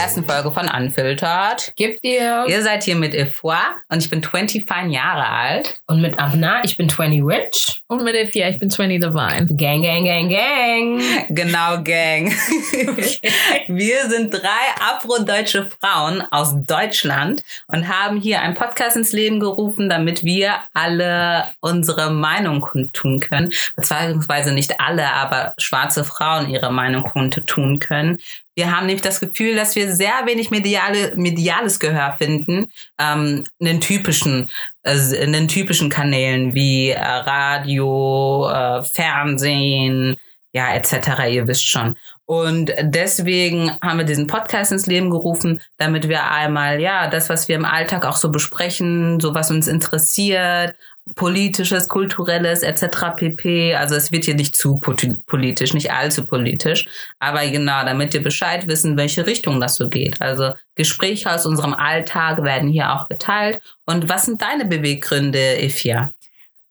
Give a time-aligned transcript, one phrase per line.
[0.00, 1.72] allerersten Folge von Unfiltered.
[1.76, 2.46] Gibt ihr?
[2.48, 3.54] Ihr seid hier mit Efoi
[3.90, 5.78] und ich bin 25 Jahre alt.
[5.86, 7.82] Und mit Abna, ich bin 20 Rich.
[7.86, 9.48] Und mit Efia, ich bin 20 Divine.
[9.56, 11.02] Gang, gang, gang, gang.
[11.28, 12.32] Genau, Gang.
[13.68, 19.88] Wir sind drei afrodeutsche Frauen aus Deutschland und haben hier einen Podcast ins Leben gerufen,
[19.90, 23.52] damit wir alle unsere Meinung kundtun können.
[23.76, 28.18] Beziehungsweise nicht alle, aber schwarze Frauen ihre Meinung kundtun können.
[28.60, 33.66] Wir haben nämlich das Gefühl, dass wir sehr wenig mediale, mediales Gehör finden ähm, in
[33.66, 34.50] den typischen,
[34.82, 40.18] äh, in den typischen Kanälen wie äh, Radio, äh, Fernsehen,
[40.52, 41.30] ja etc.
[41.30, 41.96] Ihr wisst schon.
[42.26, 47.48] Und deswegen haben wir diesen Podcast ins Leben gerufen, damit wir einmal ja das, was
[47.48, 50.74] wir im Alltag auch so besprechen, so was uns interessiert,
[51.14, 53.16] politisches, kulturelles etc.
[53.16, 53.74] pp.
[53.74, 58.66] Also es wird hier nicht zu politisch, nicht allzu politisch, aber genau, damit wir Bescheid
[58.68, 60.20] wissen, welche Richtung das so geht.
[60.20, 63.60] Also Gespräche aus unserem Alltag werden hier auch geteilt.
[63.86, 66.12] Und was sind deine Beweggründe, Ifia?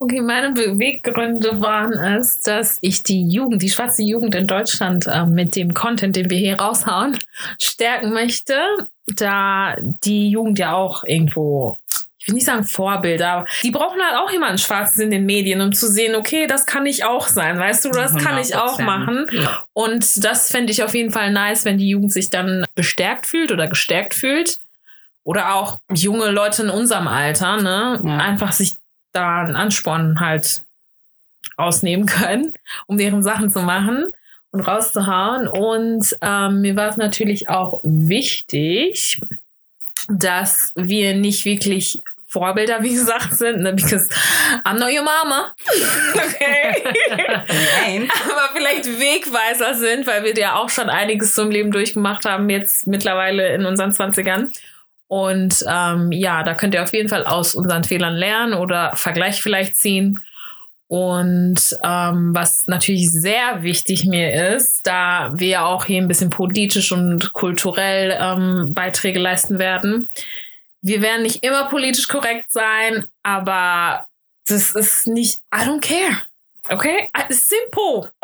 [0.02, 5.26] Okay, meine Beweggründe waren es, dass ich die Jugend, die schwarze Jugend in Deutschland äh,
[5.26, 7.18] mit dem Content, den wir hier raushauen,
[7.60, 8.54] stärken möchte,
[9.08, 11.80] da die Jugend ja auch irgendwo
[12.30, 15.74] will nicht sagen Vorbilder, aber die brauchen halt auch jemanden Schwarzes in den Medien, um
[15.74, 19.28] zu sehen, okay, das kann ich auch sein, weißt du, das kann ich auch machen.
[19.32, 19.64] Ja.
[19.74, 23.52] Und das fände ich auf jeden Fall nice, wenn die Jugend sich dann bestärkt fühlt
[23.52, 24.60] oder gestärkt fühlt.
[25.26, 28.18] Oder auch junge Leute in unserem Alter, ne, ja.
[28.18, 28.78] einfach sich
[29.12, 30.64] da einen Ansporn halt
[31.58, 32.54] ausnehmen können,
[32.88, 34.14] um deren Sachen zu machen
[34.52, 35.48] und rauszuhauen.
[35.48, 39.22] Und ähm, mir war es natürlich auch wichtig,
[40.08, 43.74] dass wir nicht wirklich Vorbilder, wie gesagt, sind, ne?
[43.74, 44.08] because
[44.64, 45.52] I'm not your mama.
[46.14, 46.84] Okay.
[48.24, 52.86] Aber vielleicht Wegweiser sind, weil wir ja auch schon einiges zum Leben durchgemacht haben, jetzt
[52.86, 54.56] mittlerweile in unseren 20ern.
[55.08, 59.42] Und ähm, ja, da könnt ihr auf jeden Fall aus unseren Fehlern lernen oder Vergleich
[59.42, 60.20] vielleicht ziehen.
[60.88, 66.92] Und ähm, was natürlich sehr wichtig mir ist, da wir auch hier ein bisschen politisch
[66.92, 70.10] und kulturell ähm, Beiträge leisten werden,
[70.82, 74.08] wir werden nicht immer politisch korrekt sein, aber
[74.48, 76.22] das ist nicht, I don't care.
[76.70, 77.10] Okay?
[77.14, 78.12] Ah, simple.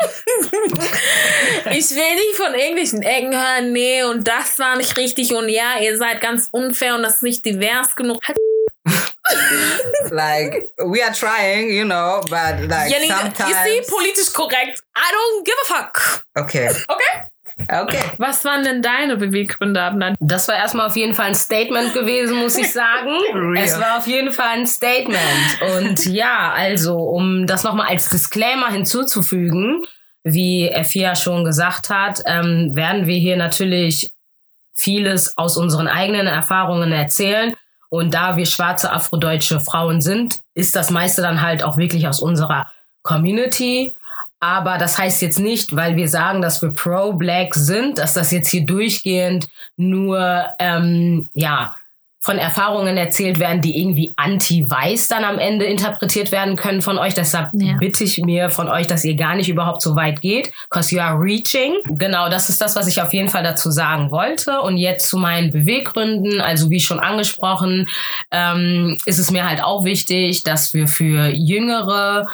[1.72, 5.78] ich will nicht von irgendwelchen Ecken hören, nee, und das war nicht richtig und ja,
[5.80, 8.22] ihr seid ganz unfair und das ist nicht divers genug.
[8.24, 8.38] Halt
[10.10, 13.50] like we are trying, you know, but like Jenny, sometimes.
[13.50, 14.80] You see, politisch korrekt.
[14.96, 16.24] I don't give a fuck.
[16.38, 16.68] Okay.
[16.68, 17.30] Okay.
[17.68, 18.00] Okay.
[18.18, 20.14] Was waren denn deine Beweggründe, Abnan?
[20.20, 23.18] Das war erstmal auf jeden Fall ein Statement gewesen, muss ich sagen.
[23.56, 25.18] es war auf jeden Fall ein Statement.
[25.78, 29.84] Und ja, also, um das nochmal als Disclaimer hinzuzufügen,
[30.22, 34.12] wie Effia schon gesagt hat, ähm, werden wir hier natürlich
[34.74, 37.54] vieles aus unseren eigenen Erfahrungen erzählen.
[37.88, 42.20] Und da wir schwarze afrodeutsche Frauen sind, ist das meiste dann halt auch wirklich aus
[42.20, 42.70] unserer
[43.02, 43.94] Community.
[44.40, 48.50] Aber das heißt jetzt nicht, weil wir sagen, dass wir pro-black sind, dass das jetzt
[48.50, 51.74] hier durchgehend nur ähm, ja
[52.26, 57.14] von Erfahrungen erzählt werden, die irgendwie anti-weiß dann am Ende interpretiert werden können von euch.
[57.14, 57.76] Deshalb ja.
[57.78, 61.00] bitte ich mir von euch, dass ihr gar nicht überhaupt so weit geht, cause you
[61.00, 61.74] are reaching.
[61.84, 64.60] Genau, das ist das, was ich auf jeden Fall dazu sagen wollte.
[64.60, 66.40] Und jetzt zu meinen Beweggründen.
[66.40, 67.88] Also wie schon angesprochen,
[68.32, 72.26] ähm, ist es mir halt auch wichtig, dass wir für jüngere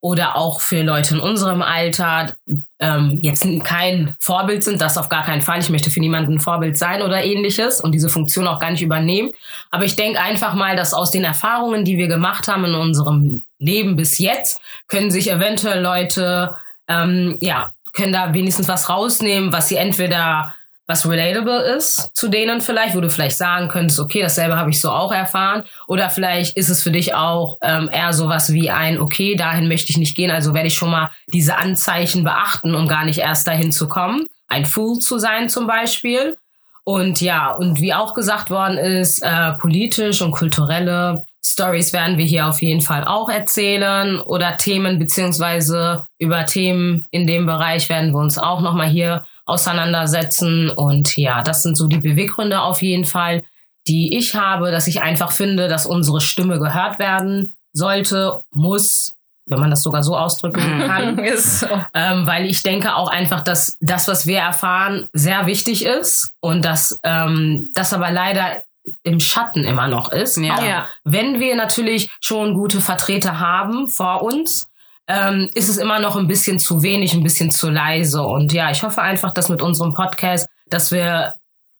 [0.00, 2.34] oder auch für Leute in unserem Alter
[2.78, 5.60] ähm, jetzt kein Vorbild sind, das auf gar keinen Fall.
[5.60, 8.82] Ich möchte für niemanden ein Vorbild sein oder ähnliches und diese Funktion auch gar nicht
[8.82, 9.30] übernehmen.
[9.70, 13.44] Aber ich denke einfach mal, dass aus den Erfahrungen, die wir gemacht haben in unserem
[13.58, 16.54] Leben bis jetzt, können sich eventuell Leute,
[16.88, 20.54] ähm, ja, können da wenigstens was rausnehmen, was sie entweder
[20.90, 24.80] was relatable ist zu denen vielleicht, wo du vielleicht sagen könntest, okay, dasselbe habe ich
[24.80, 25.62] so auch erfahren.
[25.86, 29.90] Oder vielleicht ist es für dich auch ähm, eher sowas wie ein, okay, dahin möchte
[29.90, 33.46] ich nicht gehen, also werde ich schon mal diese Anzeichen beachten, um gar nicht erst
[33.46, 34.26] dahin zu kommen.
[34.48, 36.36] Ein Fool zu sein zum Beispiel.
[36.82, 42.24] Und ja, und wie auch gesagt worden ist, äh, politisch und kulturelle Stories werden wir
[42.26, 48.12] hier auf jeden Fall auch erzählen oder Themen beziehungsweise über Themen in dem Bereich werden
[48.12, 50.70] wir uns auch nochmal hier auseinandersetzen.
[50.70, 53.42] Und ja, das sind so die Beweggründe auf jeden Fall,
[53.88, 59.14] die ich habe, dass ich einfach finde, dass unsere Stimme gehört werden sollte, muss,
[59.46, 61.18] wenn man das sogar so ausdrücken kann.
[61.36, 61.66] so.
[61.94, 66.64] ähm, weil ich denke auch einfach, dass das, was wir erfahren, sehr wichtig ist und
[66.64, 68.62] dass ähm, das aber leider
[69.02, 70.36] im Schatten immer noch ist.
[70.36, 70.64] Ja.
[70.64, 70.88] ja.
[71.04, 74.68] Wenn wir natürlich schon gute Vertreter haben vor uns,
[75.06, 78.22] ähm, ist es immer noch ein bisschen zu wenig, ein bisschen zu leise.
[78.22, 81.34] Und ja, ich hoffe einfach, dass mit unserem Podcast, dass wir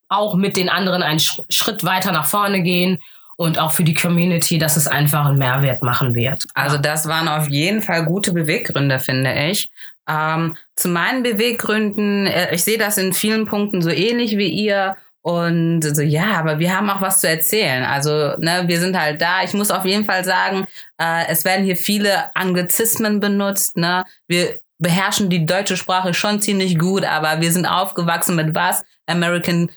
[0.08, 2.98] auch mit den anderen einen Schritt weiter nach vorne gehen
[3.36, 6.46] und auch für die Community, dass es einfach einen Mehrwert machen wird.
[6.54, 9.70] Also das waren auf jeden Fall gute Beweggründe, finde ich.
[10.08, 14.96] Ähm, zu meinen Beweggründen, äh, ich sehe das in vielen Punkten so ähnlich wie ihr.
[15.22, 17.84] Und so, ja, aber wir haben auch was zu erzählen.
[17.84, 19.42] Also, ne, wir sind halt da.
[19.42, 20.66] Ich muss auf jeden Fall sagen,
[20.98, 24.04] äh, es werden hier viele Anglizismen benutzt, ne.
[24.26, 28.82] Wir beherrschen die deutsche Sprache schon ziemlich gut, aber wir sind aufgewachsen mit was?
[29.06, 29.70] American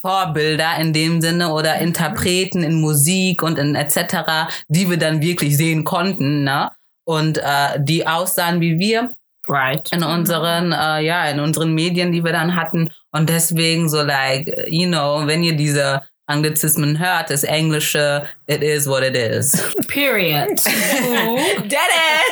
[0.00, 5.56] Vorbilder in dem Sinne oder Interpreten in Musik und in etc., die wir dann wirklich
[5.56, 6.70] sehen konnten, ne?
[7.04, 9.16] Und äh, die aussahen wie wir.
[9.48, 9.90] Right.
[9.92, 12.90] In unseren, äh, ja, in unseren Medien, die wir dann hatten.
[13.12, 18.86] Und deswegen so like, you know, wenn ihr diese Anglizismen hört, das Englische, it is
[18.86, 19.52] what it is.
[19.88, 20.48] Period.
[21.64, 21.78] Dead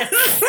[0.03, 0.41] is!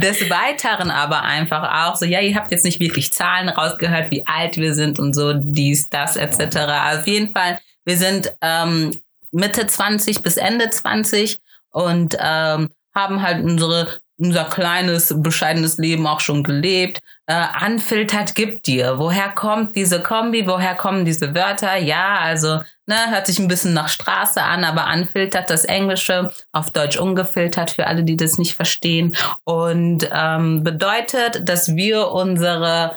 [0.00, 4.26] Des Weiteren aber einfach auch so, ja, ihr habt jetzt nicht wirklich Zahlen rausgehört, wie
[4.26, 6.56] alt wir sind und so, dies, das, etc.
[6.98, 8.90] Auf jeden Fall, wir sind ähm,
[9.30, 16.20] Mitte 20 bis Ende 20 und ähm, haben halt unsere unser kleines, bescheidenes Leben auch
[16.20, 16.98] schon gelebt.
[17.26, 18.98] Äh, unfiltert gibt dir.
[18.98, 20.46] Woher kommt diese Kombi?
[20.46, 21.76] Woher kommen diese Wörter?
[21.76, 26.70] Ja, also ne, hört sich ein bisschen nach Straße an, aber unfiltert das Englische, auf
[26.70, 29.14] Deutsch ungefiltert für alle, die das nicht verstehen.
[29.44, 32.96] Und ähm, bedeutet, dass wir unsere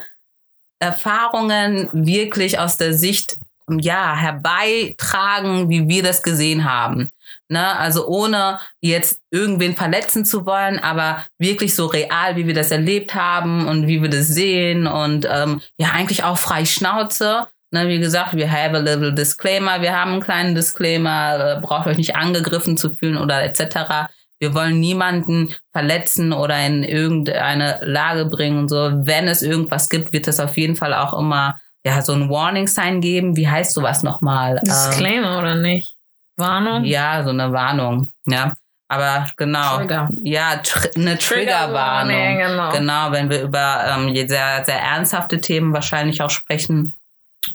[0.80, 3.38] Erfahrungen wirklich aus der Sicht
[3.68, 7.12] ja herbeitragen, wie wir das gesehen haben.
[7.48, 7.78] Ne?
[7.78, 13.14] Also ohne jetzt irgendwen verletzen zu wollen, aber wirklich so real, wie wir das erlebt
[13.14, 17.46] haben und wie wir das sehen und ähm, ja, eigentlich auch frei Schnauze.
[17.74, 21.86] Ne, wie gesagt, wir have a little disclaimer, wir haben einen kleinen Disclaimer, äh, braucht
[21.86, 24.10] euch nicht angegriffen zu fühlen oder etc.
[24.38, 28.90] Wir wollen niemanden verletzen oder in irgendeine Lage bringen und so.
[28.92, 32.66] Wenn es irgendwas gibt, wird es auf jeden Fall auch immer ja so ein Warning
[32.66, 33.36] Sign geben.
[33.36, 34.60] Wie heißt sowas nochmal?
[34.66, 35.96] Disclaimer ähm, oder nicht?
[36.36, 36.84] Warnung?
[36.84, 38.10] Ja, so eine Warnung.
[38.26, 38.52] Ja.
[38.88, 39.78] Aber genau.
[39.78, 40.10] Trigger.
[40.22, 42.14] Ja, tr eine Triggerwarnung.
[42.14, 42.72] Trigger genau.
[42.72, 46.92] genau, wenn wir über ähm, sehr, sehr ernsthafte Themen wahrscheinlich auch sprechen.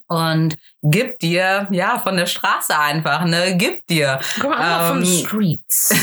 [0.07, 3.55] Und gib dir, ja, von der Straße einfach, ne?
[3.55, 4.19] Gib dir.
[4.41, 5.95] Komm mal ähm, von Streets.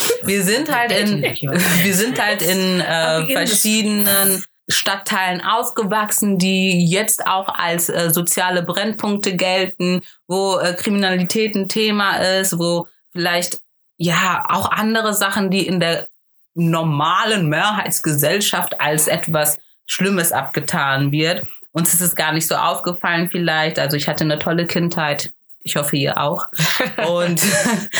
[0.24, 7.48] wir sind halt in, wir sind halt in äh, verschiedenen Stadtteilen aufgewachsen, die jetzt auch
[7.48, 13.60] als äh, soziale Brennpunkte gelten, wo äh, Kriminalität ein Thema ist, wo vielleicht
[13.96, 16.08] ja auch andere Sachen, die in der
[16.54, 21.44] normalen Mehrheitsgesellschaft als etwas Schlimmes abgetan wird.
[21.72, 23.78] Uns ist es gar nicht so aufgefallen vielleicht.
[23.78, 25.32] Also ich hatte eine tolle Kindheit.
[25.64, 26.46] Ich hoffe, ihr auch.
[27.08, 27.42] Und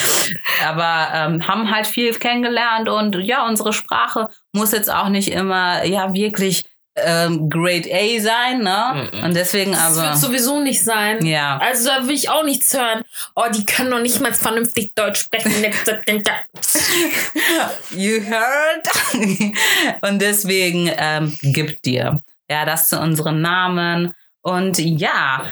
[0.65, 5.83] aber ähm, haben halt viel kennengelernt und ja, unsere Sprache muss jetzt auch nicht immer
[5.85, 6.65] ja wirklich
[6.95, 8.91] ähm, Grade A sein, ne?
[8.93, 9.25] Mm -mm.
[9.25, 9.95] Und deswegen aber.
[9.95, 11.25] Das wird sowieso nicht sein.
[11.25, 11.57] Ja.
[11.57, 13.03] Also da will ich auch nichts hören.
[13.35, 15.51] Oh, die können doch nicht mal vernünftig Deutsch sprechen.
[17.91, 18.87] you heard?
[20.01, 22.21] Und deswegen ähm, gibt dir.
[22.49, 24.13] Ja, das zu unseren Namen.
[24.41, 25.45] Und ja,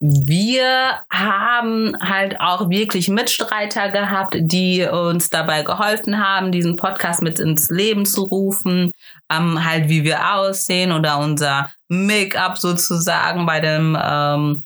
[0.00, 7.40] wir haben halt auch wirklich Mitstreiter gehabt, die uns dabei geholfen haben, diesen Podcast mit
[7.40, 8.92] ins Leben zu rufen,
[9.30, 14.62] ähm, halt wie wir aussehen oder unser Make-up sozusagen bei dem ähm,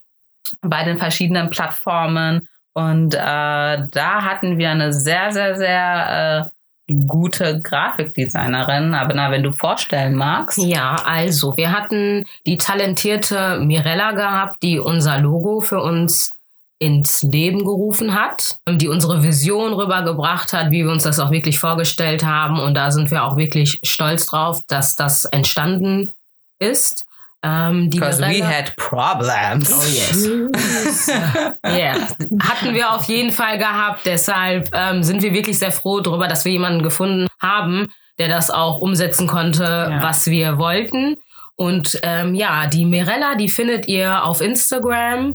[0.61, 2.47] bei den verschiedenen Plattformen.
[2.75, 6.51] Und äh, da hatten wir eine sehr, sehr, sehr äh,
[6.95, 8.95] gute Grafikdesignerin.
[8.95, 10.59] Aber na, wenn du vorstellen magst.
[10.59, 16.31] Ja, also wir hatten die talentierte Mirella gehabt, die unser Logo für uns
[16.79, 21.61] ins Leben gerufen hat, die unsere Vision rübergebracht hat, wie wir uns das auch wirklich
[21.61, 22.59] vorgestellt haben.
[22.59, 26.13] Und da sind wir auch wirklich stolz drauf, dass das entstanden
[26.59, 27.07] ist.
[27.45, 29.73] Ähm, Because we had problems.
[29.73, 31.09] Oh yes.
[31.67, 31.95] yeah.
[32.41, 34.03] Hatten wir auf jeden Fall gehabt.
[34.07, 38.51] Deshalb ähm, sind wir wirklich sehr froh darüber, dass wir jemanden gefunden haben, der das
[38.51, 40.03] auch umsetzen konnte, ja.
[40.03, 41.17] was wir wollten.
[41.57, 45.35] Und ähm, ja, die Mirella, die findet ihr auf Instagram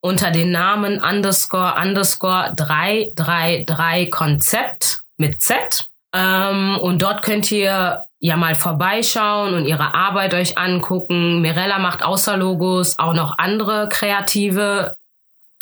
[0.00, 5.88] unter den Namen underscore underscore 333 Konzept mit Z.
[6.12, 11.40] Ähm, und dort könnt ihr ja mal vorbeischauen und ihre Arbeit euch angucken.
[11.42, 14.96] Mirella macht außer Logos auch noch andere kreative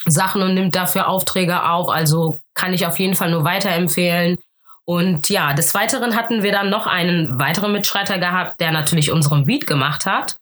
[0.06, 1.90] Sachen und nimmt dafür Aufträge auf.
[1.90, 4.38] Also kann ich auf jeden Fall nur weiterempfehlen.
[4.86, 9.44] Und ja, des Weiteren hatten wir dann noch einen weiteren Mitstreiter gehabt, der natürlich unseren
[9.44, 10.36] Beat gemacht hat.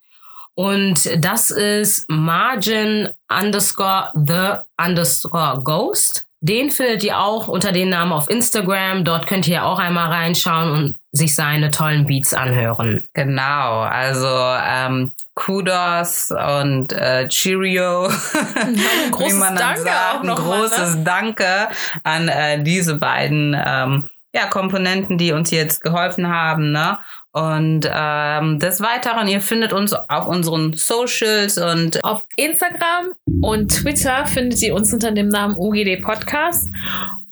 [0.55, 6.25] Und das ist Margin underscore the underscore ghost.
[6.41, 9.05] Den findet ihr auch unter dem Namen auf Instagram.
[9.05, 13.07] Dort könnt ihr auch einmal reinschauen und sich seine tollen Beats anhören.
[13.13, 18.07] Genau, also ähm, Kudos und äh, Cheerio.
[18.55, 20.15] Ein großes Danke sagt.
[20.15, 21.05] auch noch Ein großes mal, ne?
[21.05, 21.69] Danke
[22.03, 26.73] an äh, diese beiden ähm, ja, Komponenten, die uns jetzt geholfen haben.
[26.73, 26.99] Ne?
[27.33, 34.27] Und ähm, des Weiteren, ihr findet uns auf unseren Socials und auf Instagram und Twitter
[34.27, 36.71] findet ihr uns unter dem Namen UGD Podcast.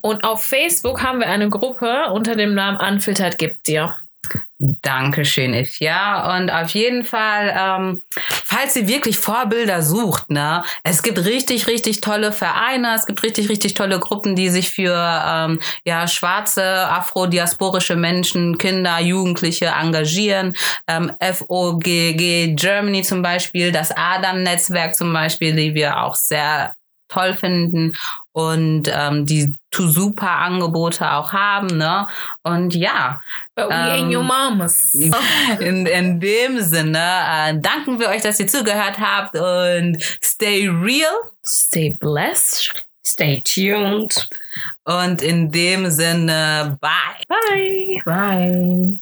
[0.01, 3.95] Und auf Facebook haben wir eine Gruppe unter dem Namen Unfiltered gibt dir.
[4.59, 6.37] Dankeschön, Ifja.
[6.37, 8.03] Und auf jeden Fall, ähm,
[8.45, 13.49] falls ihr wirklich Vorbilder sucht, ne, es gibt richtig, richtig tolle Vereine, es gibt richtig,
[13.49, 20.55] richtig tolle Gruppen, die sich für ähm, ja schwarze, afrodiasporische Menschen, Kinder, Jugendliche engagieren.
[20.87, 26.75] Ähm, FOGG Germany zum Beispiel, das Adam-Netzwerk zum Beispiel, die wir auch sehr
[27.09, 27.95] toll finden
[28.33, 32.07] und ähm, die to super Angebote auch haben, ne?
[32.43, 33.21] Und ja.
[33.55, 34.95] But we ähm, ain't your mamas.
[35.61, 41.13] In, in dem Sinne äh, danken wir euch, dass ihr zugehört habt und stay real.
[41.45, 42.85] Stay blessed.
[43.05, 44.29] Stay tuned.
[44.85, 46.91] Und in dem Sinne, bye.
[47.29, 48.03] Bye.
[48.05, 49.01] Bye.